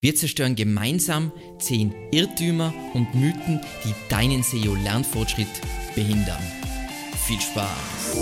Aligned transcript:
Wir 0.00 0.14
zerstören 0.14 0.54
gemeinsam 0.54 1.32
10 1.58 1.92
Irrtümer 2.12 2.72
und 2.94 3.12
Mythen, 3.16 3.60
die 3.84 3.92
deinen 4.08 4.44
SEO-Lernfortschritt 4.44 5.48
behindern. 5.96 6.40
Viel 7.26 7.40
Spaß! 7.40 8.16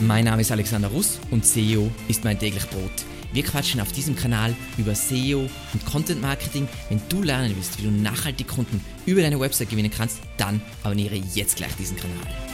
Mein 0.00 0.24
Name 0.24 0.40
ist 0.40 0.50
Alexander 0.50 0.88
Russ 0.88 1.20
und 1.30 1.44
SEO 1.44 1.90
ist 2.08 2.24
mein 2.24 2.38
täglich 2.38 2.66
Brot. 2.70 3.04
Wir 3.34 3.42
quatschen 3.42 3.82
auf 3.82 3.92
diesem 3.92 4.16
Kanal 4.16 4.54
über 4.78 4.94
SEO 4.94 5.40
und 5.74 5.84
Content 5.84 6.22
Marketing. 6.22 6.66
Wenn 6.88 7.02
du 7.10 7.22
lernen 7.22 7.54
willst, 7.54 7.78
wie 7.78 7.82
du 7.82 7.90
nachhaltig 7.90 8.48
Kunden 8.48 8.82
über 9.04 9.20
deine 9.20 9.38
Website 9.38 9.68
gewinnen 9.68 9.92
kannst, 9.94 10.20
dann 10.38 10.62
abonniere 10.82 11.16
jetzt 11.34 11.56
gleich 11.56 11.74
diesen 11.76 11.98
Kanal. 11.98 12.51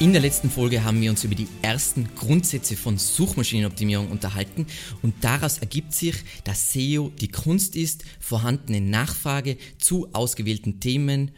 In 0.00 0.14
der 0.14 0.22
letzten 0.22 0.48
Folge 0.48 0.82
haben 0.82 1.02
wir 1.02 1.10
uns 1.10 1.24
über 1.24 1.34
die 1.34 1.46
ersten 1.60 2.08
Grundsätze 2.14 2.74
von 2.74 2.96
Suchmaschinenoptimierung 2.96 4.10
unterhalten 4.10 4.64
und 5.02 5.12
daraus 5.20 5.58
ergibt 5.58 5.92
sich, 5.92 6.14
dass 6.44 6.72
SEO 6.72 7.12
die 7.20 7.28
Kunst 7.28 7.76
ist, 7.76 8.06
vorhandene 8.18 8.80
Nachfrage 8.80 9.58
zu 9.76 10.08
ausgewählten 10.14 10.80
Themen 10.80 11.32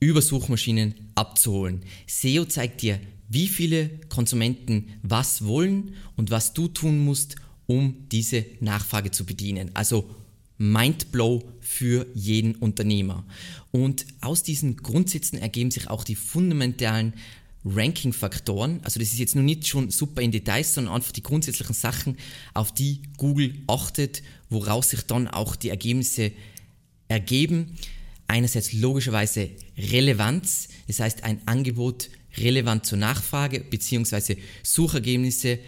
über 0.00 0.20
Suchmaschinen 0.20 0.96
abzuholen. 1.14 1.84
SEO 2.08 2.44
zeigt 2.44 2.82
dir, 2.82 2.98
wie 3.28 3.46
viele 3.46 3.88
Konsumenten 4.08 4.88
was 5.04 5.44
wollen 5.44 5.94
und 6.16 6.32
was 6.32 6.54
du 6.54 6.66
tun 6.66 6.98
musst, 6.98 7.36
um 7.66 8.08
diese 8.10 8.44
Nachfrage 8.58 9.12
zu 9.12 9.26
bedienen. 9.26 9.70
Also 9.74 10.10
Mindblow 10.56 11.44
für 11.60 12.08
jeden 12.14 12.56
Unternehmer. 12.56 13.24
Und 13.70 14.06
aus 14.20 14.42
diesen 14.42 14.76
Grundsätzen 14.76 15.38
ergeben 15.38 15.70
sich 15.70 15.88
auch 15.88 16.02
die 16.02 16.16
fundamentalen 16.16 17.12
Ranking-Faktoren. 17.64 18.80
Also 18.82 19.00
das 19.00 19.12
ist 19.12 19.18
jetzt 19.18 19.36
noch 19.36 19.42
nicht 19.42 19.66
schon 19.66 19.90
super 19.90 20.22
in 20.22 20.30
Details, 20.30 20.74
sondern 20.74 20.94
einfach 20.94 21.12
die 21.12 21.22
grundsätzlichen 21.22 21.74
Sachen, 21.74 22.16
auf 22.54 22.72
die 22.72 23.02
Google 23.16 23.54
achtet, 23.66 24.22
woraus 24.48 24.90
sich 24.90 25.02
dann 25.02 25.28
auch 25.28 25.56
die 25.56 25.68
Ergebnisse 25.68 26.32
ergeben. 27.08 27.76
Einerseits 28.26 28.72
logischerweise 28.72 29.50
Relevanz, 29.76 30.68
das 30.86 31.00
heißt 31.00 31.24
ein 31.24 31.40
Angebot 31.46 32.10
relevant 32.36 32.86
zur 32.86 32.98
Nachfrage 32.98 33.60
beziehungsweise 33.60 34.36
Suchergebnisse 34.62 35.58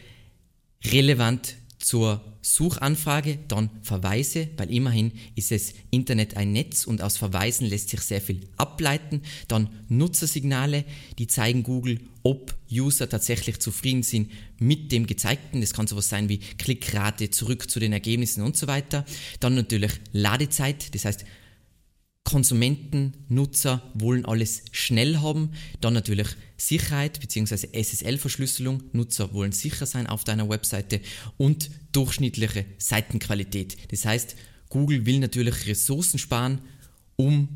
relevant 0.85 1.57
zur 1.91 2.21
Suchanfrage, 2.41 3.41
dann 3.49 3.69
Verweise, 3.83 4.47
weil 4.57 4.71
immerhin 4.71 5.11
ist 5.35 5.51
es 5.51 5.75
Internet 5.91 6.37
ein 6.37 6.53
Netz 6.53 6.87
und 6.87 7.03
aus 7.03 7.17
Verweisen 7.17 7.67
lässt 7.67 7.89
sich 7.89 8.01
sehr 8.03 8.21
viel 8.21 8.47
ableiten. 8.57 9.23
Dann 9.49 9.71
Nutzersignale, 9.89 10.85
die 11.19 11.27
zeigen 11.27 11.65
Google, 11.65 11.99
ob 12.23 12.55
User 12.71 13.09
tatsächlich 13.09 13.59
zufrieden 13.59 14.05
sind 14.05 14.31
mit 14.61 14.93
dem 14.93 15.09
Gezeigten. 15.09 15.61
Das 15.63 15.75
kann 15.75 15.89
sowas 15.89 16.09
sein 16.09 16.29
wie 16.29 16.39
Klickrate 16.39 17.31
zurück 17.31 17.69
zu 17.69 17.81
den 17.81 17.93
Ergebnissen 17.93 18.45
und 18.45 18.57
so 18.57 18.69
weiter. 18.69 19.05
Dann 19.41 19.57
natürlich 19.57 19.91
Ladezeit, 20.13 20.95
das 20.95 21.05
heißt 21.05 21.25
Konsumenten, 22.31 23.13
Nutzer 23.29 23.83
wollen 23.93 24.25
alles 24.25 24.63
schnell 24.71 25.19
haben. 25.19 25.51
Dann 25.81 25.95
natürlich 25.95 26.29
Sicherheit 26.57 27.19
bzw. 27.19 27.67
SSL-Verschlüsselung. 27.73 28.85
Nutzer 28.93 29.35
wollen 29.35 29.51
sicher 29.51 29.85
sein 29.85 30.07
auf 30.07 30.23
deiner 30.23 30.49
Webseite 30.49 31.01
und 31.39 31.73
durchschnittliche 31.91 32.67
Seitenqualität. 32.79 33.91
Das 33.91 34.05
heißt, 34.05 34.37
Google 34.69 35.07
will 35.07 35.19
natürlich 35.19 35.67
Ressourcen 35.67 36.21
sparen, 36.21 36.61
um 37.17 37.49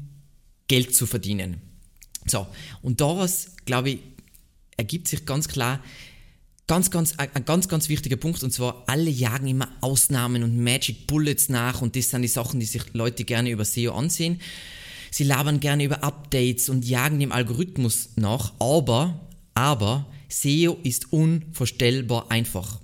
Geld 0.66 0.92
zu 0.92 1.06
verdienen. 1.06 1.60
So, 2.26 2.44
und 2.82 3.00
daraus, 3.00 3.52
glaube 3.66 3.90
ich, 3.90 3.98
ergibt 4.76 5.06
sich 5.06 5.24
ganz 5.24 5.46
klar, 5.46 5.84
Ganz, 6.66 6.90
ganz, 6.90 7.12
ein 7.18 7.44
ganz, 7.44 7.68
ganz 7.68 7.90
wichtiger 7.90 8.16
Punkt 8.16 8.42
und 8.42 8.50
zwar 8.50 8.84
alle 8.86 9.10
jagen 9.10 9.48
immer 9.48 9.68
Ausnahmen 9.82 10.42
und 10.42 10.56
Magic 10.56 11.06
Bullets 11.06 11.50
nach 11.50 11.82
und 11.82 11.94
das 11.94 12.08
sind 12.08 12.22
die 12.22 12.28
Sachen, 12.28 12.58
die 12.58 12.64
sich 12.64 12.94
Leute 12.94 13.24
gerne 13.24 13.50
über 13.50 13.66
SEO 13.66 13.92
ansehen. 13.92 14.40
Sie 15.10 15.24
labern 15.24 15.60
gerne 15.60 15.84
über 15.84 16.02
Updates 16.02 16.70
und 16.70 16.86
jagen 16.86 17.20
dem 17.20 17.32
Algorithmus 17.32 18.08
nach, 18.16 18.54
aber, 18.60 19.28
aber 19.52 20.06
SEO 20.30 20.78
ist 20.82 21.12
unvorstellbar 21.12 22.30
einfach. 22.30 22.80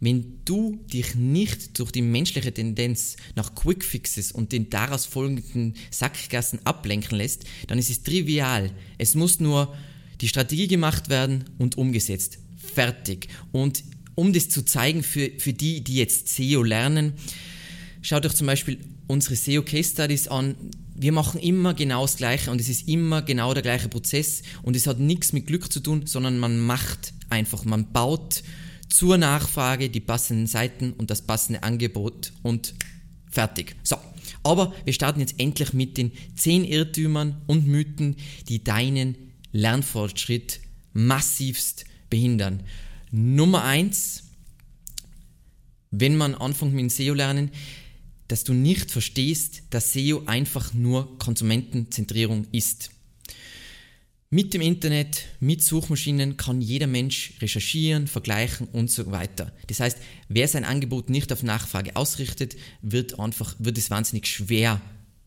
Wenn 0.00 0.40
du 0.44 0.80
dich 0.92 1.14
nicht 1.14 1.78
durch 1.78 1.92
die 1.92 2.02
menschliche 2.02 2.52
Tendenz 2.52 3.14
nach 3.36 3.54
Quickfixes 3.54 4.32
und 4.32 4.50
den 4.50 4.70
daraus 4.70 5.06
folgenden 5.06 5.74
Sackgassen 5.92 6.58
ablenken 6.66 7.16
lässt, 7.16 7.44
dann 7.68 7.78
ist 7.78 7.90
es 7.90 8.02
trivial. 8.02 8.72
Es 8.98 9.14
muss 9.14 9.38
nur 9.38 9.72
die 10.20 10.28
Strategie 10.28 10.66
gemacht 10.66 11.08
werden 11.08 11.44
und 11.58 11.78
umgesetzt 11.78 12.38
fertig. 12.64 13.28
Und 13.52 13.84
um 14.14 14.32
das 14.32 14.48
zu 14.48 14.64
zeigen 14.64 15.02
für, 15.02 15.30
für 15.38 15.52
die, 15.52 15.82
die 15.82 15.96
jetzt 15.96 16.28
SEO 16.28 16.62
lernen, 16.62 17.14
schaut 18.02 18.26
euch 18.26 18.34
zum 18.34 18.46
Beispiel 18.46 18.78
unsere 19.06 19.36
SEO 19.36 19.62
Case 19.62 19.90
Studies 19.90 20.28
an. 20.28 20.54
Wir 20.94 21.12
machen 21.12 21.40
immer 21.40 21.74
genau 21.74 22.02
das 22.02 22.16
Gleiche 22.16 22.50
und 22.50 22.60
es 22.60 22.68
ist 22.68 22.88
immer 22.88 23.22
genau 23.22 23.52
der 23.52 23.62
gleiche 23.62 23.88
Prozess 23.88 24.42
und 24.62 24.76
es 24.76 24.86
hat 24.86 25.00
nichts 25.00 25.32
mit 25.32 25.46
Glück 25.46 25.72
zu 25.72 25.80
tun, 25.80 26.06
sondern 26.06 26.38
man 26.38 26.60
macht 26.60 27.12
einfach, 27.30 27.64
man 27.64 27.92
baut 27.92 28.42
zur 28.88 29.18
Nachfrage 29.18 29.90
die 29.90 30.00
passenden 30.00 30.46
Seiten 30.46 30.92
und 30.92 31.10
das 31.10 31.22
passende 31.22 31.64
Angebot 31.64 32.32
und 32.42 32.74
fertig. 33.28 33.74
So, 33.82 33.96
aber 34.44 34.72
wir 34.84 34.92
starten 34.92 35.20
jetzt 35.20 35.40
endlich 35.40 35.72
mit 35.72 35.96
den 35.98 36.12
10 36.36 36.64
Irrtümern 36.64 37.42
und 37.46 37.66
Mythen, 37.66 38.16
die 38.48 38.62
deinen 38.62 39.16
Lernfortschritt 39.52 40.60
massivst 40.92 41.86
behindern. 42.14 42.62
Nummer 43.10 43.64
eins, 43.64 44.22
wenn 45.90 46.16
man 46.16 46.36
anfängt 46.36 46.72
mit 46.72 46.82
dem 46.82 46.90
SEO 46.90 47.12
lernen, 47.12 47.50
dass 48.28 48.44
du 48.44 48.52
nicht 48.52 48.92
verstehst, 48.92 49.62
dass 49.70 49.92
SEO 49.92 50.22
einfach 50.26 50.72
nur 50.74 51.18
Konsumentenzentrierung 51.18 52.46
ist. 52.52 52.90
Mit 54.30 54.54
dem 54.54 54.60
Internet, 54.60 55.24
mit 55.40 55.60
Suchmaschinen 55.60 56.36
kann 56.36 56.60
jeder 56.60 56.86
Mensch 56.86 57.32
recherchieren, 57.40 58.06
vergleichen 58.06 58.68
und 58.68 58.92
so 58.92 59.10
weiter. 59.10 59.52
Das 59.66 59.80
heißt, 59.80 59.98
wer 60.28 60.46
sein 60.46 60.64
Angebot 60.64 61.10
nicht 61.10 61.32
auf 61.32 61.42
Nachfrage 61.42 61.96
ausrichtet, 61.96 62.54
wird 62.80 63.18
einfach, 63.18 63.56
wird 63.58 63.76
es 63.76 63.90
wahnsinnig 63.90 64.28
schwer 64.28 64.80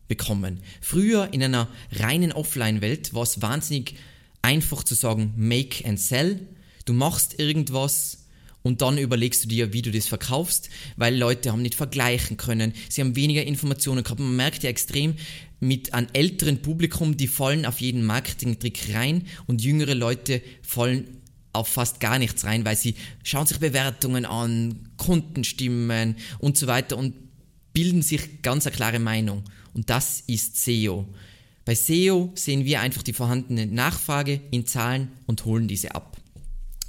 bekommen. 0.08 0.60
Früher 0.80 1.34
in 1.34 1.42
einer 1.42 1.68
reinen 1.92 2.32
Offline-Welt 2.32 3.12
war 3.12 3.24
es 3.24 3.42
wahnsinnig 3.42 3.94
einfach 4.40 4.82
zu 4.82 4.94
sagen, 4.94 5.34
make 5.36 5.86
and 5.86 6.00
sell. 6.00 6.40
Du 6.88 6.94
machst 6.94 7.38
irgendwas 7.38 8.24
und 8.62 8.80
dann 8.80 8.96
überlegst 8.96 9.44
du 9.44 9.48
dir, 9.48 9.74
wie 9.74 9.82
du 9.82 9.90
das 9.90 10.06
verkaufst, 10.08 10.70
weil 10.96 11.14
Leute 11.14 11.52
haben 11.52 11.60
nicht 11.60 11.74
vergleichen 11.74 12.38
können, 12.38 12.72
sie 12.88 13.02
haben 13.02 13.14
weniger 13.14 13.44
Informationen 13.44 14.02
gehabt. 14.02 14.20
Man 14.20 14.36
merkt 14.36 14.62
ja 14.62 14.70
extrem 14.70 15.14
mit 15.60 15.92
einem 15.92 16.06
älteren 16.14 16.62
Publikum, 16.62 17.18
die 17.18 17.26
fallen 17.26 17.66
auf 17.66 17.82
jeden 17.82 18.06
Marketing-Trick 18.06 18.94
rein 18.94 19.26
und 19.46 19.62
jüngere 19.62 19.94
Leute 19.94 20.40
fallen 20.62 21.18
auf 21.52 21.68
fast 21.68 22.00
gar 22.00 22.18
nichts 22.18 22.44
rein, 22.44 22.64
weil 22.64 22.76
sie 22.76 22.94
schauen 23.22 23.46
sich 23.46 23.58
Bewertungen 23.58 24.24
an, 24.24 24.88
Kundenstimmen 24.96 26.16
und 26.38 26.56
so 26.56 26.66
weiter 26.68 26.96
und 26.96 27.12
bilden 27.74 28.00
sich 28.00 28.40
ganz 28.40 28.66
eine 28.66 28.74
klare 28.74 28.98
Meinung. 28.98 29.44
Und 29.74 29.90
das 29.90 30.22
ist 30.26 30.64
SEO. 30.64 31.06
Bei 31.66 31.74
SEO 31.74 32.32
sehen 32.34 32.64
wir 32.64 32.80
einfach 32.80 33.02
die 33.02 33.12
vorhandene 33.12 33.66
Nachfrage 33.66 34.40
in 34.50 34.66
Zahlen 34.66 35.08
und 35.26 35.44
holen 35.44 35.68
diese 35.68 35.94
ab. 35.94 36.17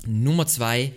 Nummer 0.05 0.47
zwei, 0.47 0.93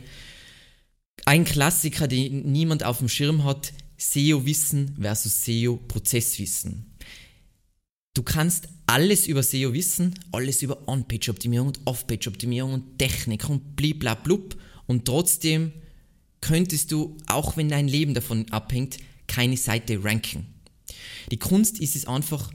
ein 1.24 1.44
Klassiker, 1.44 2.08
den 2.08 2.50
niemand 2.50 2.84
auf 2.84 2.98
dem 2.98 3.08
Schirm 3.08 3.44
hat, 3.44 3.72
SEO-Wissen 3.96 4.96
versus 5.00 5.44
SEO-Prozesswissen. 5.44 6.96
Du 8.14 8.22
kannst 8.22 8.68
alles 8.86 9.26
über 9.26 9.42
SEO 9.42 9.72
wissen, 9.72 10.14
alles 10.32 10.60
über 10.62 10.86
On-Page-Optimierung 10.86 11.68
und 11.68 11.80
Off-Page-Optimierung 11.86 12.74
und 12.74 12.98
Technik 12.98 13.48
und 13.48 13.74
bliblablub 13.74 14.56
und 14.86 15.06
trotzdem 15.06 15.72
könntest 16.42 16.92
du, 16.92 17.16
auch 17.26 17.56
wenn 17.56 17.70
dein 17.70 17.88
Leben 17.88 18.12
davon 18.12 18.50
abhängt, 18.50 18.98
keine 19.28 19.56
Seite 19.56 20.04
ranken. 20.04 20.46
Die 21.30 21.38
Kunst 21.38 21.80
ist 21.80 21.96
es 21.96 22.06
einfach, 22.06 22.50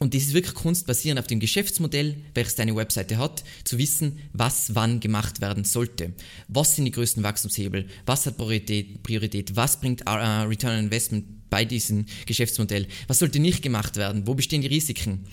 und 0.00 0.14
das 0.14 0.22
ist 0.22 0.32
wirklich 0.32 0.54
Kunst 0.54 0.86
basierend 0.86 1.20
auf 1.20 1.26
dem 1.26 1.40
Geschäftsmodell, 1.40 2.16
welches 2.34 2.54
deine 2.54 2.74
Webseite 2.74 3.18
hat, 3.18 3.44
zu 3.64 3.76
wissen, 3.76 4.18
was 4.32 4.74
wann 4.74 4.98
gemacht 4.98 5.42
werden 5.42 5.64
sollte. 5.64 6.14
Was 6.48 6.74
sind 6.74 6.86
die 6.86 6.90
größten 6.90 7.22
Wachstumshebel? 7.22 7.86
Was 8.06 8.24
hat 8.24 8.38
Priorität? 8.38 9.02
Priorität? 9.02 9.56
Was 9.56 9.78
bringt 9.78 10.08
uh, 10.08 10.46
Return 10.48 10.78
on 10.78 10.84
Investment 10.84 11.50
bei 11.50 11.66
diesem 11.66 12.06
Geschäftsmodell? 12.24 12.86
Was 13.08 13.18
sollte 13.18 13.40
nicht 13.40 13.60
gemacht 13.60 13.96
werden? 13.96 14.26
Wo 14.26 14.34
bestehen 14.34 14.62
die 14.62 14.68
Risiken? 14.68 15.26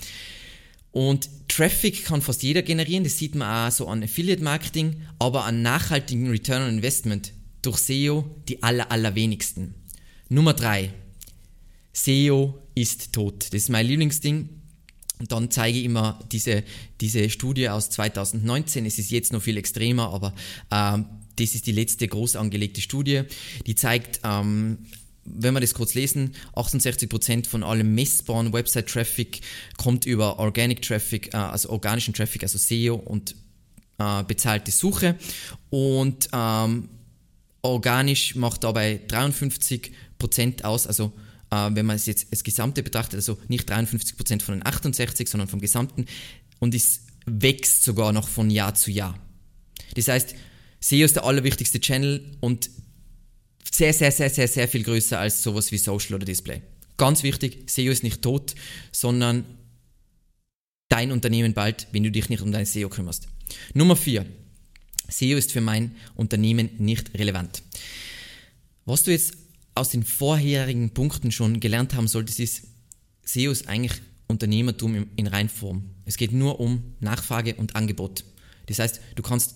Und 0.92 1.30
Traffic 1.48 2.04
kann 2.04 2.22
fast 2.22 2.44
jeder 2.44 2.62
generieren, 2.62 3.06
das 3.06 3.18
sieht 3.18 3.36
man 3.36 3.69
auch 3.69 3.72
so 3.72 3.88
an 3.88 4.04
Affiliate 4.04 4.44
Marketing, 4.44 5.02
aber 5.18 5.46
an 5.46 5.62
nachhaltigen 5.62 6.30
Return 6.30 6.64
on 6.64 6.75
Investment 6.75 7.31
durch 7.62 7.78
SEO 7.78 8.25
die 8.50 8.62
aller, 8.64 8.92
allerwenigsten. 8.92 9.75
Nummer 10.28 10.54
drei. 10.54 10.92
SEO 11.94 12.68
ist 12.75 13.14
tot. 13.14 13.46
Das 13.46 13.62
ist 13.62 13.69
mein 13.69 13.88
Lieblingsding. 13.88 14.56
Und 15.19 15.31
dann 15.31 15.50
zeige 15.50 15.80
ich 15.80 15.86
immer 15.86 16.19
diese, 16.31 16.64
diese 17.02 17.30
Studie 17.30 17.69
aus 17.69 17.90
2019. 17.90 18.86
Es 18.86 19.00
ist 19.00 19.10
jetzt 19.10 19.34
noch 19.34 19.42
viel 19.42 19.58
extremer, 19.58 20.10
aber 20.14 20.34
ähm, 20.72 21.06
das 21.38 21.56
ist 21.56 21.68
die 21.68 21.72
letzte 21.72 22.08
groß 22.08 22.36
angelegte 22.36 22.81
Studie. 22.81 23.24
Die 23.66 23.75
zeigt, 23.75 24.19
ähm, 24.24 24.80
wenn 25.25 25.54
wir 25.54 25.60
das 25.60 25.74
kurz 25.74 25.94
lesen, 25.94 26.34
68% 26.56 27.48
von 27.48 27.64
allem 27.64 27.94
messbaren 27.96 28.54
Website-Traffic 28.54 29.42
kommt 29.78 30.06
über 30.06 30.40
Organic 30.40 30.81
Traffic, 30.81 31.34
äh, 31.34 31.38
also 31.38 31.69
organischen 31.69 32.14
Traffic, 32.14 32.44
also 32.44 32.58
SEO 32.58 32.96
und 32.96 33.36
äh, 33.98 34.24
bezahlte 34.24 34.72
Suche. 34.72 35.16
Und 35.69 36.30
ähm, 36.31 36.90
organisch 37.62 38.36
macht 38.36 38.64
dabei 38.64 39.02
53% 39.08 40.64
aus, 40.64 40.88
also 40.88 41.12
äh, 41.52 41.70
wenn 41.74 41.86
man 41.86 41.96
es 41.96 42.06
jetzt 42.06 42.28
das 42.32 42.44
Gesamte 42.44 42.84
betrachtet, 42.84 43.16
also 43.16 43.38
nicht 43.48 43.72
53% 43.72 44.42
von 44.42 44.56
den 44.56 44.66
68, 44.66 45.28
sondern 45.28 45.48
vom 45.48 45.62
Gesamten 45.62 46.06
und 46.60 46.76
es 46.76 47.02
wächst 47.26 47.84
sogar 47.84 48.14
noch 48.14 48.28
von 48.28 48.50
Jahr 48.50 48.74
zu 48.74 48.92
Jahr. 48.92 49.20
Das 49.96 50.08
heißt, 50.08 50.36
SEO 50.80 51.06
ist 51.06 51.16
der 51.16 51.26
allerwichtigste 51.26 51.80
Channel 51.80 52.38
und 52.40 52.70
sehr, 53.72 53.94
sehr, 53.94 54.12
sehr, 54.12 54.30
sehr, 54.30 54.48
sehr 54.48 54.68
viel 54.68 54.84
größer 54.84 55.20
als 55.20 55.44
sowas 55.44 55.72
wie 55.72 55.78
Social 55.78 56.16
oder 56.16 56.26
Display. 56.26 56.62
Ganz 56.98 57.24
wichtig, 57.24 57.70
SEO 57.70 57.92
ist 57.92 58.04
nicht 58.04 58.22
tot, 58.22 58.56
sondern 58.92 59.46
dein 60.90 61.12
Unternehmen 61.12 61.54
bald, 61.54 61.88
wenn 61.92 62.04
du 62.04 62.12
dich 62.12 62.30
nicht 62.30 62.42
um 62.42 62.52
dein 62.52 62.66
SEO 62.66 62.90
kümmerst. 62.90 63.28
Nummer 63.74 63.96
4. 63.96 64.26
SEO 65.10 65.38
ist 65.38 65.52
für 65.52 65.62
mein 65.62 65.96
Unternehmen 66.16 66.70
nicht 66.78 67.14
relevant. 67.18 67.62
Was 68.86 69.04
du 69.04 69.12
jetzt 69.12 69.34
aus 69.78 69.90
den 69.90 70.04
vorherigen 70.04 70.92
Punkten 70.92 71.32
schon 71.32 71.60
gelernt 71.60 71.94
haben 71.94 72.08
solltest, 72.08 72.40
ist, 72.40 72.64
SEO 73.24 73.52
ist 73.52 73.68
eigentlich 73.68 74.02
Unternehmertum 74.28 75.08
in 75.16 75.28
Reinform. 75.28 75.90
Es 76.06 76.18
geht 76.18 76.32
nur 76.32 76.60
um 76.60 76.96
Nachfrage 77.00 77.56
und 77.56 77.76
Angebot. 77.76 78.24
Das 78.68 78.80
heißt, 78.80 79.02
du 79.16 79.24
kannst 79.24 79.56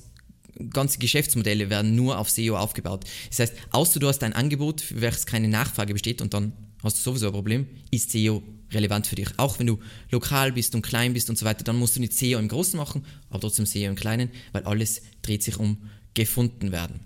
ganze 0.70 1.00
Geschäftsmodelle 1.00 1.70
werden 1.70 1.96
nur 1.96 2.18
auf 2.18 2.30
SEO 2.30 2.58
aufgebaut. 2.58 3.06
Das 3.30 3.40
heißt, 3.40 3.54
außer 3.72 4.00
du 4.00 4.08
hast 4.08 4.24
ein 4.24 4.34
Angebot, 4.34 4.82
für 4.82 5.02
welches 5.02 5.26
keine 5.26 5.48
Nachfrage 5.48 5.94
besteht 5.94 6.22
und 6.22 6.34
dann 6.34 6.54
hast 6.84 6.98
du 6.98 7.02
sowieso 7.02 7.28
ein 7.28 7.34
Problem, 7.34 7.68
ist 7.90 8.12
SEO 8.12 8.44
relevant 8.72 9.08
für 9.08 9.16
dich. 9.16 9.28
Auch 9.38 9.60
wenn 9.60 9.68
du 9.68 9.80
lokal 10.10 10.52
bist 10.52 10.76
und 10.76 10.82
klein 10.82 11.14
bist 11.14 11.30
und 11.30 11.38
so 11.38 11.46
weiter, 11.46 11.64
dann 11.64 11.78
musst 11.78 11.96
du 11.96 12.00
nicht 12.00 12.14
SEO 12.14 12.40
im 12.40 12.48
Großen 12.48 12.78
machen, 12.78 13.06
aber 13.30 13.40
trotzdem 13.40 13.66
SEO 13.66 13.90
im 13.90 13.96
Kleinen, 13.96 14.30
weil 14.52 14.64
alles 14.64 15.02
dreht 15.22 15.44
sich 15.44 15.58
um 15.58 15.90
gefunden 16.14 16.72
werden 16.72 17.02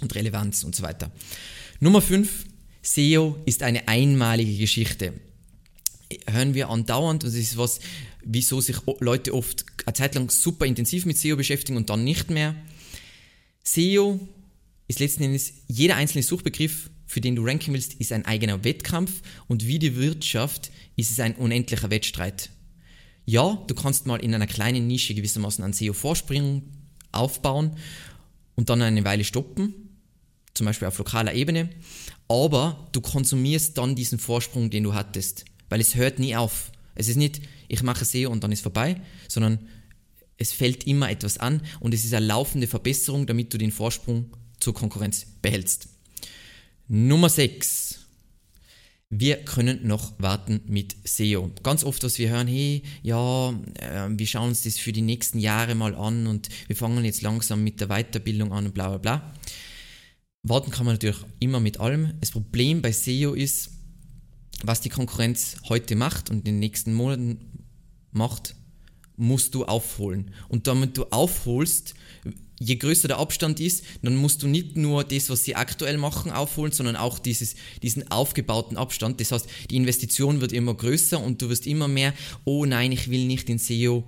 und 0.00 0.14
Relevanz 0.14 0.64
und 0.64 0.74
so 0.74 0.82
weiter. 0.82 1.10
Nummer 1.80 2.02
5. 2.02 2.44
SEO 2.82 3.36
ist 3.46 3.62
eine 3.62 3.86
einmalige 3.86 4.56
Geschichte. 4.58 5.12
Hören 6.28 6.54
wir 6.54 6.70
andauernd 6.70 7.22
und 7.22 7.32
das 7.32 7.38
ist 7.38 7.56
was, 7.56 7.78
wieso 8.24 8.60
sich 8.60 8.78
Leute 8.98 9.32
oft 9.32 9.64
eine 9.86 9.94
Zeit 9.94 10.16
lang 10.16 10.28
super 10.28 10.66
intensiv 10.66 11.06
mit 11.06 11.18
SEO 11.18 11.36
beschäftigen 11.36 11.76
und 11.76 11.88
dann 11.88 12.02
nicht 12.02 12.30
mehr. 12.30 12.56
SEO 13.62 14.18
ist 14.88 14.98
letzten 14.98 15.22
Endes 15.22 15.52
jeder 15.68 15.94
einzelne 15.94 16.24
Suchbegriff, 16.24 16.90
für 17.06 17.20
den 17.20 17.36
du 17.36 17.44
ranken 17.46 17.72
willst, 17.72 17.94
ist 17.94 18.10
ein 18.10 18.24
eigener 18.24 18.64
Wettkampf 18.64 19.22
und 19.46 19.68
wie 19.68 19.78
die 19.78 19.94
Wirtschaft 19.94 20.72
ist 20.96 21.12
es 21.12 21.20
ein 21.20 21.36
unendlicher 21.36 21.90
Wettstreit. 21.90 22.50
Ja, 23.24 23.62
du 23.68 23.74
kannst 23.76 24.04
mal 24.04 24.16
in 24.16 24.34
einer 24.34 24.48
kleinen 24.48 24.88
Nische 24.88 25.14
gewissermaßen 25.14 25.62
einen 25.62 25.74
SEO-Vorsprung 25.74 26.62
aufbauen 27.12 27.76
und 28.56 28.68
dann 28.68 28.82
eine 28.82 29.04
Weile 29.04 29.22
stoppen, 29.22 29.87
zum 30.58 30.66
Beispiel 30.66 30.88
auf 30.88 30.98
lokaler 30.98 31.32
Ebene, 31.32 31.70
aber 32.28 32.88
du 32.92 33.00
konsumierst 33.00 33.78
dann 33.78 33.94
diesen 33.94 34.18
Vorsprung, 34.18 34.68
den 34.68 34.84
du 34.84 34.92
hattest, 34.92 35.46
weil 35.70 35.80
es 35.80 35.94
hört 35.94 36.18
nie 36.18 36.36
auf. 36.36 36.72
Es 36.94 37.08
ist 37.08 37.16
nicht, 37.16 37.40
ich 37.68 37.82
mache 37.82 38.04
SEO 38.04 38.30
und 38.30 38.44
dann 38.44 38.52
ist 38.52 38.62
vorbei, 38.62 39.00
sondern 39.28 39.68
es 40.36 40.52
fällt 40.52 40.86
immer 40.86 41.10
etwas 41.10 41.38
an 41.38 41.62
und 41.80 41.94
es 41.94 42.04
ist 42.04 42.12
eine 42.12 42.26
laufende 42.26 42.66
Verbesserung, 42.66 43.26
damit 43.26 43.54
du 43.54 43.58
den 43.58 43.72
Vorsprung 43.72 44.36
zur 44.60 44.74
Konkurrenz 44.74 45.26
behältst. 45.40 45.88
Nummer 46.88 47.28
6. 47.28 48.00
Wir 49.10 49.36
können 49.36 49.86
noch 49.86 50.12
warten 50.18 50.60
mit 50.66 50.96
SEO. 51.04 51.50
Ganz 51.62 51.82
oft, 51.82 52.02
was 52.02 52.18
wir 52.18 52.28
hören, 52.28 52.46
hey, 52.46 52.82
ja, 53.02 53.50
äh, 53.80 54.08
wir 54.10 54.26
schauen 54.26 54.50
uns 54.50 54.64
das 54.64 54.76
für 54.76 54.92
die 54.92 55.02
nächsten 55.02 55.38
Jahre 55.38 55.74
mal 55.74 55.94
an 55.94 56.26
und 56.26 56.48
wir 56.66 56.76
fangen 56.76 57.04
jetzt 57.04 57.22
langsam 57.22 57.64
mit 57.64 57.80
der 57.80 57.88
Weiterbildung 57.88 58.52
an 58.52 58.66
und 58.66 58.74
bla 58.74 58.88
bla 58.88 58.98
bla. 58.98 59.34
Warten 60.48 60.70
kann 60.70 60.86
man 60.86 60.94
natürlich 60.94 61.18
immer 61.40 61.60
mit 61.60 61.80
allem. 61.80 62.14
Das 62.20 62.30
Problem 62.30 62.82
bei 62.82 62.92
SEO 62.92 63.34
ist, 63.34 63.70
was 64.62 64.80
die 64.80 64.88
Konkurrenz 64.88 65.56
heute 65.68 65.96
macht 65.96 66.30
und 66.30 66.38
in 66.38 66.44
den 66.44 66.58
nächsten 66.58 66.94
Monaten 66.94 67.38
macht, 68.12 68.54
musst 69.16 69.54
du 69.54 69.64
aufholen. 69.64 70.30
Und 70.48 70.66
damit 70.66 70.96
du 70.96 71.04
aufholst, 71.10 71.94
je 72.60 72.76
größer 72.76 73.08
der 73.08 73.18
Abstand 73.18 73.60
ist, 73.60 73.84
dann 74.02 74.16
musst 74.16 74.42
du 74.42 74.48
nicht 74.48 74.76
nur 74.76 75.04
das, 75.04 75.30
was 75.30 75.44
sie 75.44 75.54
aktuell 75.54 75.98
machen, 75.98 76.30
aufholen, 76.30 76.72
sondern 76.72 76.96
auch 76.96 77.18
dieses, 77.18 77.54
diesen 77.82 78.10
aufgebauten 78.10 78.76
Abstand. 78.76 79.20
Das 79.20 79.32
heißt, 79.32 79.48
die 79.70 79.76
Investition 79.76 80.40
wird 80.40 80.52
immer 80.52 80.74
größer 80.74 81.20
und 81.22 81.42
du 81.42 81.48
wirst 81.48 81.66
immer 81.66 81.88
mehr, 81.88 82.14
oh 82.44 82.64
nein, 82.64 82.92
ich 82.92 83.10
will 83.10 83.26
nicht 83.26 83.48
in 83.48 83.58
SEO, 83.58 84.04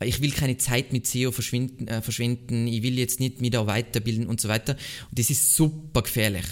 ich 0.00 0.20
will 0.20 0.32
keine 0.32 0.56
Zeit 0.56 0.92
mit 0.92 1.06
SEO 1.06 1.30
verschwinden, 1.30 1.88
äh, 1.88 2.02
verschwenden, 2.02 2.66
ich 2.66 2.82
will 2.82 2.98
jetzt 2.98 3.20
nicht 3.20 3.40
mich 3.40 3.50
da 3.50 3.66
weiterbilden 3.66 4.26
und 4.26 4.40
so 4.40 4.48
weiter. 4.48 4.76
Und 5.10 5.18
das 5.18 5.30
ist 5.30 5.54
super 5.54 6.02
gefährlich. 6.02 6.44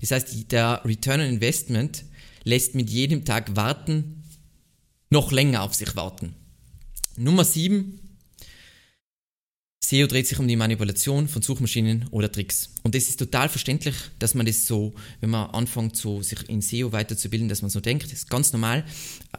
Das 0.00 0.10
heißt, 0.12 0.52
der 0.52 0.82
Return 0.84 1.20
on 1.20 1.26
Investment 1.26 2.04
lässt 2.44 2.74
mit 2.74 2.90
jedem 2.90 3.24
Tag 3.24 3.56
warten, 3.56 4.22
noch 5.10 5.32
länger 5.32 5.62
auf 5.62 5.74
sich 5.74 5.94
warten. 5.96 6.34
Nummer 7.16 7.44
7. 7.44 7.98
SEO 9.84 10.06
dreht 10.06 10.28
sich 10.28 10.38
um 10.38 10.46
die 10.46 10.54
Manipulation 10.54 11.26
von 11.26 11.42
Suchmaschinen 11.42 12.06
oder 12.12 12.30
Tricks. 12.30 12.70
Und 12.84 12.94
das 12.94 13.08
ist 13.08 13.16
total 13.16 13.48
verständlich, 13.48 13.96
dass 14.20 14.34
man 14.34 14.46
das 14.46 14.66
so, 14.66 14.94
wenn 15.20 15.30
man 15.30 15.50
anfängt, 15.50 15.96
so 15.96 16.22
sich 16.22 16.48
in 16.48 16.62
SEO 16.62 16.92
weiterzubilden, 16.92 17.48
dass 17.48 17.62
man 17.62 17.70
so 17.70 17.80
denkt. 17.80 18.04
Das 18.04 18.12
ist 18.12 18.30
ganz 18.30 18.52
normal, 18.52 18.84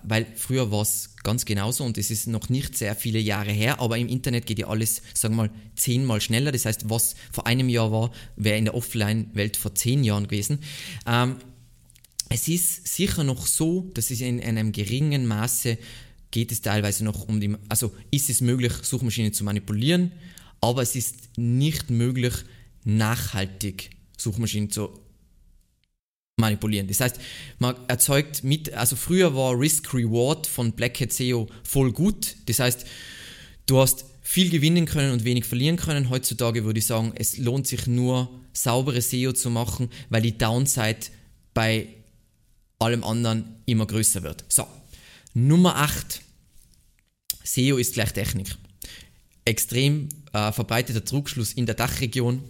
weil 0.04 0.28
früher 0.36 0.70
war 0.70 0.82
es 0.82 1.16
ganz 1.24 1.46
genauso 1.46 1.86
und 1.86 1.98
es 1.98 2.12
ist 2.12 2.28
noch 2.28 2.50
nicht 2.50 2.78
sehr 2.78 2.94
viele 2.96 3.20
Jahre 3.20 3.52
her, 3.52 3.80
aber 3.80 3.98
im 3.98 4.10
Internet 4.10 4.46
geht 4.46 4.60
ja 4.60 4.68
alles, 4.68 5.02
sagen 5.14 5.36
wir 5.36 5.44
mal, 5.44 5.52
zehnmal 5.78 6.20
schneller. 6.20 6.52
Das 6.52 6.66
heißt, 6.66 6.90
was 6.90 7.16
vor 7.32 7.48
einem 7.48 7.70
Jahr 7.70 7.94
war, 7.94 8.12
wäre 8.36 8.58
in 8.58 8.66
der 8.66 8.76
Offline-Welt 8.76 9.56
vor 9.56 9.74
zehn 9.76 10.04
Jahren 10.04 10.28
gewesen. 10.28 10.60
Ähm, 11.08 11.38
es 12.28 12.48
ist 12.48 12.88
sicher 12.88 13.24
noch 13.24 13.48
so, 13.48 13.92
dass 13.94 14.12
es 14.12 14.20
in 14.20 14.42
einem 14.42 14.72
geringen 14.72 15.26
Maße 15.26 15.78
geht 16.34 16.52
es 16.52 16.62
teilweise 16.62 17.06
noch 17.06 17.28
um 17.28 17.40
die, 17.40 17.56
also 17.70 17.94
ist 18.10 18.28
es 18.28 18.42
möglich, 18.42 18.74
Suchmaschinen 18.82 19.34
zu 19.34 19.44
manipulieren, 19.44 20.12
aber 20.62 20.82
es 20.82 20.96
ist 20.96 21.38
nicht 21.38 21.92
möglich, 21.92 22.34
nachhaltig 22.84 23.92
Suchmaschinen 24.18 24.72
zu 24.72 25.00
manipulieren. 26.38 26.88
Das 26.88 27.02
heißt, 27.02 27.20
man 27.60 27.76
erzeugt 27.88 28.44
mit, 28.44 28.74
also 28.74 28.96
früher 28.96 29.36
war 29.36 29.58
Risk-Reward 29.60 30.48
von 30.48 30.72
Black 30.72 31.00
Hat 31.02 31.14
SEO 31.14 31.48
voll 31.64 31.92
gut. 31.92 32.36
Das 32.48 32.58
heißt, 32.58 32.88
du 33.68 33.78
hast 33.78 34.06
viel 34.24 34.50
gewinnen 34.50 34.88
können 34.88 35.12
und 35.12 35.26
wenig 35.26 35.46
verlieren 35.46 35.78
können. 35.78 36.10
Heutzutage 36.10 36.66
würde 36.66 36.80
ich 36.80 36.88
sagen, 36.88 37.14
es 37.16 37.38
lohnt 37.38 37.68
sich 37.68 37.86
nur, 37.86 38.28
saubere 38.54 39.02
SEO 39.02 39.34
zu 39.34 39.52
machen, 39.52 39.90
weil 40.10 40.24
die 40.24 40.36
Downside 40.36 40.98
bei 41.54 41.90
allem 42.80 43.04
anderen 43.04 43.58
immer 43.68 43.86
größer 43.86 44.24
wird. 44.24 44.44
So, 44.48 44.66
Nummer 45.34 45.78
8. 45.78 46.22
SEO 47.44 47.78
ist 47.78 47.96
gleich 47.96 48.14
Technik. 48.14 48.56
Extrem 49.46 50.10
äh, 50.32 50.52
verbreiteter 50.52 51.04
Trugschluss 51.04 51.54
in 51.54 51.66
der 51.66 51.76
Dachregion. 51.76 52.44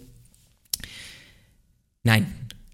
Nein, 2.02 2.26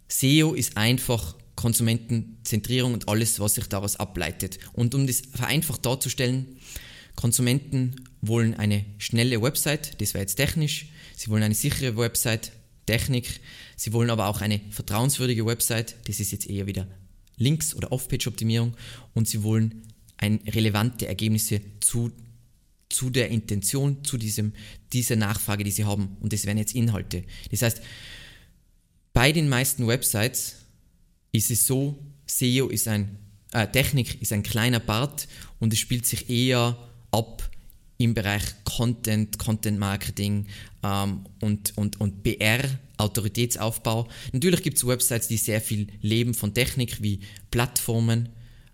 SEO 0.08 0.54
ist 0.54 0.76
einfach 0.76 1.36
Konsumentenzentrierung 1.54 2.94
und 2.94 3.08
alles, 3.08 3.38
was 3.38 3.54
sich 3.54 3.68
daraus 3.68 3.96
ableitet. 3.96 4.58
Und 4.72 4.94
um 4.96 5.06
das 5.06 5.22
vereinfacht 5.32 5.86
darzustellen, 5.86 6.58
Konsumenten 7.14 8.08
wollen 8.20 8.54
eine 8.54 8.84
schnelle 8.98 9.40
Website, 9.40 10.00
das 10.00 10.14
wäre 10.14 10.22
jetzt 10.22 10.36
technisch. 10.36 10.86
Sie 11.16 11.30
wollen 11.30 11.44
eine 11.44 11.54
sichere 11.54 11.96
Website, 11.96 12.50
Technik. 12.86 13.40
Sie 13.76 13.92
wollen 13.92 14.10
aber 14.10 14.26
auch 14.26 14.40
eine 14.40 14.60
vertrauenswürdige 14.70 15.46
Website, 15.46 15.94
das 16.08 16.18
ist 16.18 16.32
jetzt 16.32 16.48
eher 16.48 16.66
wieder 16.66 16.88
Links- 17.36 17.74
oder 17.74 17.92
Off-Page-Optimierung. 17.92 18.74
Und 19.14 19.28
sie 19.28 19.42
wollen 19.42 19.82
ein, 20.20 20.40
relevante 20.46 21.08
Ergebnisse 21.08 21.60
zu, 21.80 22.12
zu 22.88 23.10
der 23.10 23.30
Intention, 23.30 24.04
zu 24.04 24.18
diesem, 24.18 24.52
dieser 24.92 25.16
Nachfrage, 25.16 25.64
die 25.64 25.70
sie 25.70 25.84
haben. 25.84 26.16
Und 26.20 26.32
das 26.32 26.44
wären 26.44 26.58
jetzt 26.58 26.74
Inhalte. 26.74 27.24
Das 27.50 27.62
heißt, 27.62 27.80
bei 29.12 29.32
den 29.32 29.48
meisten 29.48 29.86
Websites 29.86 30.56
ist 31.32 31.50
es 31.50 31.66
so, 31.66 31.98
SEO 32.26 32.68
ist 32.68 32.86
ein, 32.86 33.16
äh, 33.52 33.66
Technik 33.66 34.20
ist 34.20 34.32
ein 34.32 34.42
kleiner 34.42 34.80
Part 34.80 35.26
und 35.58 35.72
es 35.72 35.78
spielt 35.78 36.06
sich 36.06 36.28
eher 36.28 36.76
ab 37.10 37.50
im 37.96 38.14
Bereich 38.14 38.42
Content, 38.64 39.38
Content 39.38 39.78
Marketing 39.78 40.46
ähm, 40.82 41.26
und, 41.40 41.76
und, 41.76 42.00
und 42.00 42.22
PR, 42.22 42.62
Autoritätsaufbau. 42.98 44.08
Natürlich 44.32 44.62
gibt 44.62 44.76
es 44.76 44.86
Websites, 44.86 45.28
die 45.28 45.36
sehr 45.38 45.60
viel 45.60 45.88
leben 46.00 46.34
von 46.34 46.54
Technik, 46.54 47.02
wie 47.02 47.20
Plattformen, 47.50 48.28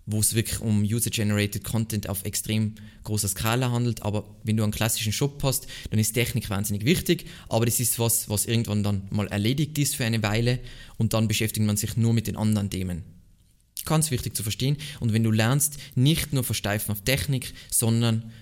wo 0.07 0.21
es 0.21 0.35
wirklich 0.35 0.61
um 0.61 0.83
User-Generated 0.83 1.65
Content 1.65 2.09
auf 2.09 2.25
extrem 2.25 2.77
großer 3.03 3.29
Skala 3.29 3.73
handelt. 3.73 4.03
Aber 4.03 4.25
wenn 4.45 4.57
du 4.57 4.63
einen 4.63 4.73
klassischen 4.73 5.13
Shop 5.13 5.43
hast, 5.43 5.67
dann 5.91 5.99
ist 5.99 6.13
Technik 6.13 6.49
wahnsinnig 6.49 6.85
wichtig. 6.85 7.27
Aber 7.49 7.67
das 7.67 7.81
ist 7.81 7.99
was, 7.99 8.29
was 8.29 8.47
irgendwann 8.47 8.85
dann 8.85 9.09
mal 9.11 9.27
erledigt 9.27 9.77
ist 9.79 9.97
für 9.97 10.05
eine 10.05 10.23
Weile 10.23 10.61
und 10.97 11.13
dann 11.13 11.29
beschäftigt 11.29 11.67
man 11.67 11.77
sich 11.77 11.97
nur 11.97 12.15
mit 12.15 12.29
den 12.29 12.37
anderen 12.37 12.71
Themen. 12.71 13.03
Ganz 13.85 14.11
wichtig 14.11 14.37
zu 14.37 14.43
verstehen. 14.43 14.77
Und 15.01 15.13
wenn 15.13 15.25
du 15.25 15.31
lernst, 15.31 15.79
nicht 15.95 16.33
nur 16.33 16.45
versteifen 16.45 16.93
auf 16.93 17.03
Technik, 17.03 17.53
sondern 17.71 18.33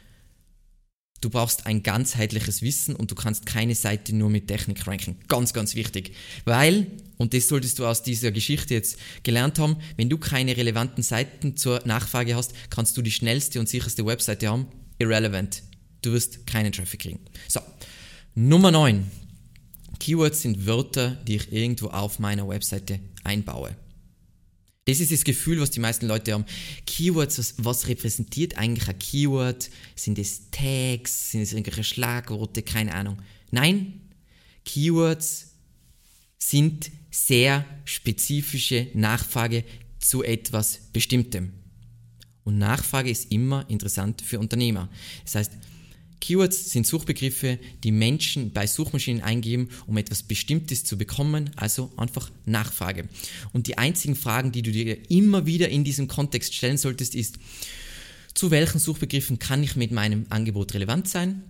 Du 1.24 1.30
brauchst 1.30 1.64
ein 1.64 1.82
ganzheitliches 1.82 2.60
Wissen 2.60 2.94
und 2.94 3.10
du 3.10 3.14
kannst 3.14 3.46
keine 3.46 3.74
Seite 3.74 4.14
nur 4.14 4.28
mit 4.28 4.46
Technik 4.46 4.86
ranken. 4.86 5.16
Ganz, 5.26 5.54
ganz 5.54 5.74
wichtig. 5.74 6.12
Weil, 6.44 6.86
und 7.16 7.32
das 7.32 7.48
solltest 7.48 7.78
du 7.78 7.86
aus 7.86 8.02
dieser 8.02 8.30
Geschichte 8.30 8.74
jetzt 8.74 8.98
gelernt 9.22 9.58
haben, 9.58 9.78
wenn 9.96 10.10
du 10.10 10.18
keine 10.18 10.54
relevanten 10.54 11.02
Seiten 11.02 11.56
zur 11.56 11.80
Nachfrage 11.86 12.36
hast, 12.36 12.52
kannst 12.68 12.98
du 12.98 13.00
die 13.00 13.10
schnellste 13.10 13.58
und 13.58 13.70
sicherste 13.70 14.04
Webseite 14.04 14.48
haben. 14.48 14.66
Irrelevant. 14.98 15.62
Du 16.02 16.12
wirst 16.12 16.46
keinen 16.46 16.72
Traffic 16.72 17.00
kriegen. 17.00 17.20
So, 17.48 17.60
Nummer 18.34 18.70
9. 18.70 19.10
Keywords 20.00 20.42
sind 20.42 20.66
Wörter, 20.66 21.12
die 21.26 21.36
ich 21.36 21.50
irgendwo 21.50 21.86
auf 21.86 22.18
meiner 22.18 22.46
Webseite 22.46 23.00
einbaue. 23.22 23.74
Das 24.86 25.00
ist 25.00 25.12
das 25.12 25.24
Gefühl, 25.24 25.60
was 25.60 25.70
die 25.70 25.80
meisten 25.80 26.06
Leute 26.06 26.32
haben. 26.32 26.44
Keywords, 26.86 27.38
was, 27.38 27.54
was 27.58 27.88
repräsentiert 27.88 28.58
eigentlich 28.58 28.88
ein 28.88 28.98
Keyword? 28.98 29.70
Sind 29.96 30.18
es 30.18 30.50
Tags? 30.50 31.30
Sind 31.30 31.40
es 31.40 31.52
irgendwelche 31.52 31.84
Schlagworte? 31.84 32.62
Keine 32.62 32.94
Ahnung. 32.94 33.18
Nein, 33.50 34.00
Keywords 34.64 35.52
sind 36.38 36.90
sehr 37.10 37.64
spezifische 37.84 38.88
Nachfrage 38.92 39.64
zu 40.00 40.22
etwas 40.22 40.80
Bestimmtem. 40.92 41.52
Und 42.44 42.58
Nachfrage 42.58 43.08
ist 43.08 43.32
immer 43.32 43.64
interessant 43.70 44.20
für 44.20 44.38
Unternehmer. 44.38 44.90
Das 45.24 45.36
heißt, 45.36 45.52
Keywords 46.24 46.70
sind 46.70 46.86
Suchbegriffe, 46.86 47.58
die 47.82 47.92
Menschen 47.92 48.50
bei 48.50 48.66
Suchmaschinen 48.66 49.22
eingeben, 49.22 49.68
um 49.86 49.98
etwas 49.98 50.22
Bestimmtes 50.22 50.82
zu 50.82 50.96
bekommen, 50.96 51.50
also 51.56 51.92
einfach 51.98 52.30
Nachfrage. 52.46 53.06
Und 53.52 53.66
die 53.66 53.76
einzigen 53.76 54.16
Fragen, 54.16 54.50
die 54.50 54.62
du 54.62 54.72
dir 54.72 55.10
immer 55.10 55.44
wieder 55.44 55.68
in 55.68 55.84
diesem 55.84 56.08
Kontext 56.08 56.54
stellen 56.54 56.78
solltest, 56.78 57.14
ist, 57.14 57.36
zu 58.32 58.50
welchen 58.50 58.78
Suchbegriffen 58.78 59.38
kann 59.38 59.62
ich 59.62 59.76
mit 59.76 59.92
meinem 59.92 60.24
Angebot 60.30 60.72
relevant 60.72 61.10
sein? 61.10 61.42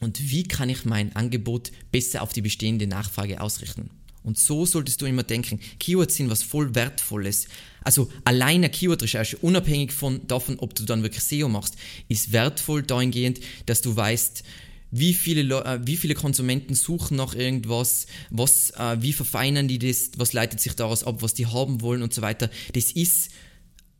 Und 0.00 0.20
wie 0.30 0.42
kann 0.42 0.68
ich 0.68 0.84
mein 0.84 1.16
Angebot 1.16 1.72
besser 1.90 2.20
auf 2.20 2.34
die 2.34 2.42
bestehende 2.42 2.86
Nachfrage 2.86 3.40
ausrichten? 3.40 3.88
Und 4.22 4.38
so 4.38 4.66
solltest 4.66 5.00
du 5.00 5.06
immer 5.06 5.22
denken, 5.22 5.60
Keywords 5.78 6.16
sind 6.16 6.28
was 6.28 6.42
voll 6.42 6.74
Wertvolles. 6.74 7.46
Also 7.84 8.10
alleine 8.24 8.70
Keyword-Recherche, 8.70 9.36
unabhängig 9.38 9.92
von, 9.92 10.26
davon, 10.26 10.58
ob 10.58 10.74
du 10.74 10.84
dann 10.84 11.02
wirklich 11.02 11.22
SEO 11.22 11.48
machst, 11.48 11.76
ist 12.08 12.32
wertvoll 12.32 12.82
dahingehend, 12.82 13.40
dass 13.66 13.82
du 13.82 13.94
weißt, 13.94 14.42
wie 14.90 15.12
viele, 15.12 15.64
äh, 15.64 15.80
wie 15.84 15.96
viele 15.96 16.14
Konsumenten 16.14 16.74
suchen 16.74 17.16
nach 17.16 17.34
irgendwas, 17.34 18.06
was, 18.30 18.70
äh, 18.70 18.96
wie 19.00 19.12
verfeinern 19.12 19.68
die 19.68 19.78
das, 19.78 20.12
was 20.16 20.32
leitet 20.32 20.60
sich 20.60 20.74
daraus 20.74 21.04
ab, 21.04 21.20
was 21.20 21.34
die 21.34 21.46
haben 21.46 21.80
wollen 21.80 22.02
und 22.02 22.14
so 22.14 22.22
weiter. 22.22 22.48
Das 22.72 22.92
ist 22.92 23.30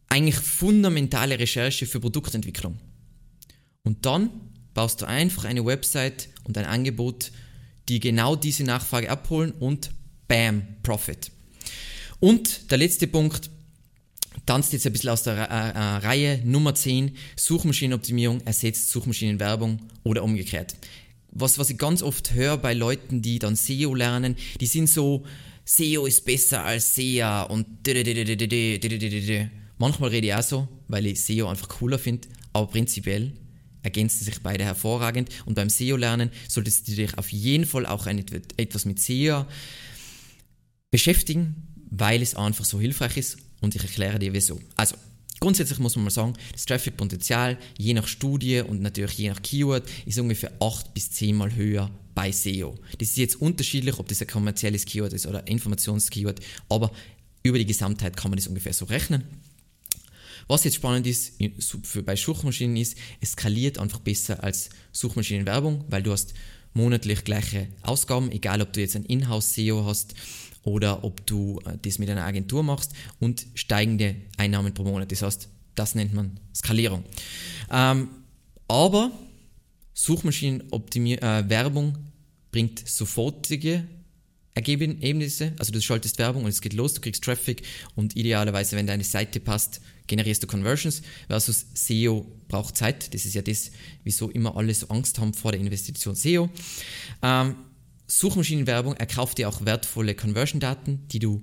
eigentlich 0.09 0.37
fundamentale 0.37 1.39
Recherche 1.39 1.87
für 1.87 2.01
Produktentwicklung. 2.01 2.79
Und 3.83 4.07
dann 4.07 4.31
baust 4.73 5.03
du 5.03 5.07
einfach 5.07 5.45
eine 5.45 5.65
Website 5.65 6.29
und 6.45 6.57
ein 6.57 6.65
Angebot, 6.65 7.33
die 7.89 8.01
genau 8.01 8.37
diese 8.37 8.65
Nachfrage 8.65 9.11
abholen 9.11 9.53
und 9.53 9.91
Bam, 10.29 10.63
Profit. 10.83 11.31
Und 12.21 12.71
der 12.71 12.79
letzte 12.79 13.07
Punkt, 13.07 13.51
tanzt 14.47 14.73
jetzt 14.73 14.87
ein 14.87 14.93
bisschen 14.93 15.11
aus 15.11 15.23
der 15.23 15.37
äh, 15.37 15.71
äh, 15.71 16.07
Reihe 16.07 16.41
Nummer 16.45 16.75
10, 16.75 17.17
Suchmaschinenoptimierung 17.37 18.41
ersetzt 18.43 18.91
Suchmaschinenwerbung 18.91 19.81
oder 20.03 20.23
umgekehrt. 20.23 20.77
Was, 21.31 21.59
was 21.59 21.71
ich 21.71 21.79
ganz 21.79 22.03
oft 22.03 22.35
höre 22.35 22.57
bei 22.57 22.75
Leuten, 22.75 23.23
die 23.23 23.39
dann 23.39 23.57
SEO 23.57 23.95
lernen, 23.95 24.37
die 24.61 24.67
sind 24.67 24.89
so, 24.89 25.25
SEO 25.65 26.07
ist 26.07 26.25
besser 26.25 26.65
als 26.65 26.95
SEA 26.95 27.43
und 27.45 27.67
manchmal 29.79 30.11
rede 30.11 30.27
ich 30.27 30.35
auch 30.35 30.43
so, 30.43 30.69
weil 30.89 31.07
ich 31.07 31.23
SEO 31.23 31.49
einfach 31.49 31.69
cooler 31.69 31.99
finde, 31.99 32.29
aber 32.53 32.67
prinzipiell 32.69 33.33
ergänzen 33.83 34.25
sich 34.25 34.41
beide 34.43 34.65
hervorragend 34.65 35.31
und 35.45 35.55
beim 35.55 35.71
SEO 35.71 35.97
lernen 35.97 36.31
solltest 36.49 36.89
du 36.89 36.95
dich 36.95 37.19
auf 37.19 37.31
jeden 37.33 37.67
Fall 37.67 37.87
auch 37.87 38.07
etwas 38.07 38.85
mit 38.85 39.01
SEO 39.01 39.47
beschäftigen, 40.91 41.67
weil 41.91 42.23
es 42.23 42.35
einfach 42.35 42.65
so 42.65 42.81
hilfreich 42.81 43.17
ist 43.17 43.39
und 43.65 43.75
ich 43.75 43.83
erkläre 43.83 44.19
dir 44.19 44.33
wieso. 44.33 44.61
Also, 44.77 44.95
grundsätzlich 45.41 45.79
muss 45.79 45.97
man 45.97 46.05
mal 46.05 46.11
sagen, 46.11 46.35
das 46.53 46.65
Traffic-Potenzial 46.67 47.59
je 47.77 47.95
nach 47.95 48.07
Studie 48.07 48.61
und 48.61 48.81
natürlich 48.81 49.19
je 49.19 49.31
nach 49.31 49.43
Keyword 49.43 49.89
ist 50.07 50.19
ungefähr 50.19 50.53
8 50.61 50.95
bis 50.95 51.11
10 51.11 51.35
Mal 51.35 51.55
höher 51.55 51.91
bei 52.15 52.31
SEO. 52.31 52.79
Das 52.99 53.09
ist 53.09 53.17
jetzt 53.17 53.41
unterschiedlich, 53.41 53.99
ob 53.99 54.09
das 54.09 54.21
ein 54.21 54.29
kommerzielles 54.29 54.85
Keyword 54.85 55.13
ist 55.13 55.27
oder 55.27 55.47
Informations-Keyword, 55.47 56.41
aber 56.69 56.93
über 57.43 57.59
die 57.59 57.67
Gesamtheit 57.67 58.17
kann 58.17 58.31
man 58.31 58.39
das 58.39 58.47
ungefähr 58.47 58.73
so 58.73 58.85
rechnen. 58.85 59.25
Was 60.47 60.65
jetzt 60.65 60.75
spannend 60.75 61.07
ist 61.07 61.33
für, 61.83 62.03
bei 62.03 62.17
Suchmaschinen 62.17 62.77
ist, 62.77 62.97
es 63.21 63.33
skaliert 63.33 63.79
einfach 63.79 64.01
besser 64.01 64.45
als 64.45 64.69
Suchmaschinenwerbung, 64.93 65.85
weil 65.89 66.03
du 66.03 66.13
hast 66.13 66.35
monatlich 66.75 67.25
gleiche 67.25 67.69
Ausgaben, 67.83 68.31
egal 68.31 68.61
ob 68.61 68.73
du 68.73 68.81
jetzt 68.81 68.97
ein 68.97 69.05
Inhouse-SEO 69.05 69.85
hast 69.87 70.15
oder 70.65 71.05
ob 71.05 71.25
du 71.27 71.61
äh, 71.65 71.79
das 71.83 71.99
mit 71.99 72.11
einer 72.11 72.25
Agentur 72.25 72.63
machst 72.63 72.93
und 73.21 73.47
steigende 73.55 74.17
Einnahmen 74.37 74.75
pro 74.75 74.85
Monat. 74.85 75.13
Das 75.13 75.23
heißt, 75.23 75.49
das 75.75 75.95
nennt 75.95 76.15
man 76.15 76.41
Skalierung. 76.55 77.05
Ähm, 77.71 78.09
aber 78.69 79.11
Suchmaschinenwerbung 79.93 81.89
äh, 81.89 81.99
bringt 82.51 82.89
sofortige 82.89 83.85
Ergebnisse, 84.55 85.53
also 85.59 85.73
du 85.73 85.81
schaltest 85.81 86.19
Werbung 86.19 86.45
und 86.45 86.51
es 86.51 86.61
geht 86.61 86.75
los, 86.75 86.95
du 86.95 87.01
kriegst 87.01 87.25
Traffic 87.25 87.63
und 87.97 88.15
idealerweise, 88.15 88.77
wenn 88.77 88.87
deine 88.87 89.03
Seite 89.03 89.41
passt, 89.41 89.81
generierst 90.07 90.45
du 90.45 90.47
Conversions 90.47 91.03
versus 91.27 91.67
SEO 91.75 92.25
braucht 92.47 92.77
Zeit. 92.77 93.13
Das 93.15 93.25
ist 93.25 93.35
ja 93.35 93.43
das, 93.43 93.73
wieso 94.05 94.31
immer 94.31 94.57
alle 94.57 94.73
so 94.73 94.89
Angst 94.89 95.19
haben 95.19 95.35
vor 95.35 95.51
der 95.51 95.61
Investition 95.61 96.15
SEO. 96.15 96.49
Ähm, 97.23 97.57
Suchmaschinenwerbung 98.07 98.95
erkauft 98.95 99.39
dir 99.39 99.49
auch 99.49 99.65
wertvolle 99.65 100.15
Conversion-Daten, 100.15 101.09
die 101.09 101.19
du 101.19 101.43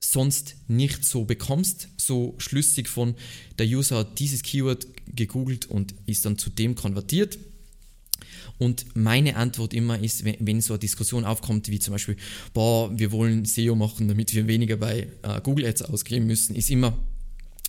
sonst 0.00 0.56
nicht 0.68 1.04
so 1.04 1.24
bekommst, 1.24 1.88
so 1.96 2.34
schlüssig 2.38 2.88
von 2.88 3.14
der 3.58 3.66
User 3.66 3.98
hat 3.98 4.18
dieses 4.18 4.42
Keyword 4.42 4.86
gegoogelt 5.06 5.66
und 5.66 5.94
ist 6.06 6.24
dann 6.24 6.38
zu 6.38 6.50
dem 6.50 6.74
konvertiert. 6.74 7.38
Und 8.58 8.94
meine 8.94 9.36
Antwort 9.36 9.74
immer 9.74 9.98
ist, 9.98 10.24
wenn, 10.24 10.60
so 10.60 10.74
eine 10.74 10.78
Diskussion 10.78 11.24
aufkommt, 11.24 11.68
wie 11.68 11.78
zum 11.78 11.92
Beispiel, 11.92 12.16
boah, 12.52 12.96
wir 12.96 13.10
wollen 13.12 13.44
SEO 13.44 13.74
machen, 13.74 14.08
damit 14.08 14.34
wir 14.34 14.46
weniger 14.46 14.76
bei 14.76 15.08
äh, 15.22 15.40
Google 15.42 15.66
Ads 15.66 15.82
ausgeben 15.82 16.26
müssen, 16.26 16.54
ist 16.54 16.70
immer, 16.70 16.96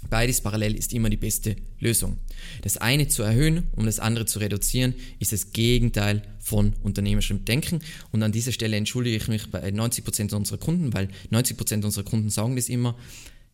Beides 0.10 0.42
parallel 0.42 0.76
ist 0.76 0.94
immer 0.94 1.10
die 1.10 1.18
beste 1.18 1.56
Lösung. 1.80 2.18
Das 2.62 2.78
eine 2.78 3.08
zu 3.08 3.24
erhöhen, 3.24 3.64
um 3.76 3.86
das 3.86 4.00
andere 4.00 4.26
zu 4.26 4.40
reduzieren, 4.40 4.94
ist 5.20 5.32
das 5.32 5.52
Gegenteil 5.54 6.22
von 6.40 6.74
unternehmerischem 6.84 7.46
Denken. 7.46 7.80
Und 8.12 8.22
an 8.24 8.32
dieser 8.32 8.52
Stelle 8.52 8.78
entschuldige 8.78 9.16
ich 9.16 9.28
mich 9.28 9.50
bei 9.50 9.68
90% 9.70 10.36
unserer 10.36 10.58
Kunden, 10.58 10.94
weil 10.94 11.10
90% 11.32 11.84
unserer 11.84 12.04
Kunden 12.04 12.30
sagen 12.30 12.56
das 12.56 12.70
immer. 12.70 12.98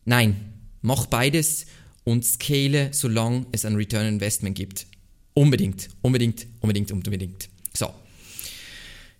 Nein, 0.04 0.36
mach 0.82 1.06
beides 1.06 1.66
und 2.04 2.24
scale, 2.24 2.92
solange 2.92 3.46
es 3.52 3.64
ein 3.64 3.76
Return 3.76 4.06
Investment 4.06 4.56
gibt. 4.56 4.86
Unbedingt, 5.34 5.88
unbedingt, 6.02 6.46
unbedingt, 6.60 6.92
unbedingt. 6.92 7.48
So. 7.72 7.88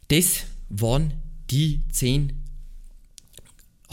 Das 0.09 0.41
waren 0.69 1.15
die 1.51 1.81
10 1.93 2.33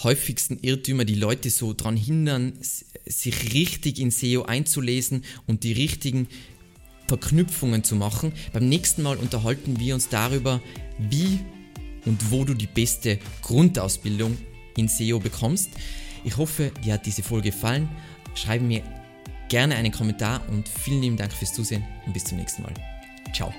häufigsten 0.04 0.60
Irrtümer, 0.62 1.06
die 1.06 1.16
Leute 1.16 1.50
so 1.50 1.74
daran 1.74 1.98
hindern, 1.98 2.54
sich 3.06 3.54
richtig 3.54 4.00
in 4.00 4.12
SEO 4.12 4.44
einzulesen 4.44 5.24
und 5.46 5.64
die 5.64 5.74
richtigen 5.74 6.28
Verknüpfungen 7.08 7.84
zu 7.84 7.96
machen. 7.96 8.34
Beim 8.54 8.68
nächsten 8.68 9.02
Mal 9.04 9.18
unterhalten 9.18 9.80
wir 9.80 9.94
uns 9.94 10.10
darüber, 10.10 10.62
wie 10.98 11.40
und 12.06 12.32
wo 12.32 12.46
du 12.46 12.54
die 12.54 12.68
beste 12.68 13.20
Grundausbildung 13.42 14.38
in 14.76 14.88
SEO 14.88 15.20
bekommst. 15.20 15.70
Ich 16.24 16.38
hoffe, 16.38 16.72
dir 16.84 16.94
hat 16.94 17.06
diese 17.06 17.24
Folge 17.24 17.52
gefallen. 17.52 17.90
Schreibe 18.36 18.66
mir 18.66 18.84
gerne 19.50 19.76
einen 19.76 19.92
Kommentar 19.92 20.48
und 20.50 20.68
vielen 20.68 21.02
lieben 21.02 21.18
Dank 21.18 21.32
fürs 21.32 21.54
Zusehen 21.54 21.86
und 22.06 22.14
bis 22.14 22.26
zum 22.26 22.38
nächsten 22.38 22.64
Mal. 22.64 22.74
Ciao. 23.34 23.54